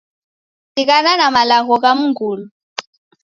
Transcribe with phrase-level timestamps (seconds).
[0.73, 2.45] Sighana na malagho gha mngulu.